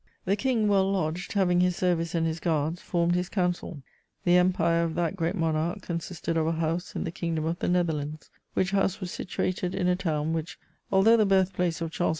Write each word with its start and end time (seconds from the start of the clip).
The 0.25 0.35
King, 0.35 0.67
well 0.67 0.91
lodged, 0.91 1.33
having 1.33 1.59
his 1.59 1.75
service 1.75 2.15
and 2.15 2.25
his 2.25 2.39
guards, 2.39 2.81
formed 2.81 3.13
his 3.13 3.29
council. 3.29 3.83
The 4.23 4.35
empire 4.35 4.83
of 4.83 4.95
that 4.95 5.15
great 5.15 5.35
monarch 5.35 5.83
consisted 5.83 6.35
of 6.37 6.47
a 6.47 6.53
house 6.53 6.95
in 6.95 7.03
the 7.03 7.11
Kingdom 7.11 7.45
of 7.45 7.59
the 7.59 7.67
Netherlands, 7.67 8.31
which 8.55 8.71
house 8.71 8.99
was 8.99 9.11
situated 9.11 9.75
in 9.75 9.87
a 9.87 9.95
town 9.95 10.33
which, 10.33 10.57
although 10.91 11.17
the 11.17 11.27
birthplace 11.27 11.81
of 11.81 11.91
Charles 11.91 12.09
V. 12.09 12.09